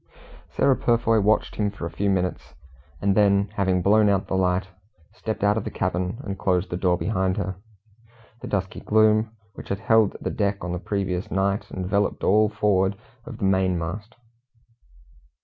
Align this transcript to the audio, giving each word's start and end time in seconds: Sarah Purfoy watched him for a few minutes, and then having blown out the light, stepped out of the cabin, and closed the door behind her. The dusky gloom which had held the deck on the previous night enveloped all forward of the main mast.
Sarah 0.57 0.75
Purfoy 0.75 1.19
watched 1.21 1.57
him 1.57 1.69
for 1.69 1.85
a 1.85 1.91
few 1.91 2.09
minutes, 2.09 2.55
and 3.03 3.13
then 3.15 3.49
having 3.53 3.83
blown 3.83 4.09
out 4.09 4.25
the 4.25 4.33
light, 4.35 4.67
stepped 5.13 5.43
out 5.43 5.57
of 5.57 5.63
the 5.63 5.69
cabin, 5.69 6.17
and 6.23 6.39
closed 6.39 6.71
the 6.71 6.75
door 6.75 6.97
behind 6.97 7.37
her. 7.37 7.57
The 8.41 8.47
dusky 8.47 8.79
gloom 8.79 9.29
which 9.53 9.69
had 9.69 9.81
held 9.81 10.17
the 10.19 10.31
deck 10.31 10.63
on 10.63 10.71
the 10.71 10.79
previous 10.79 11.29
night 11.29 11.69
enveloped 11.69 12.23
all 12.23 12.49
forward 12.49 12.95
of 13.25 13.37
the 13.37 13.45
main 13.45 13.77
mast. 13.77 14.15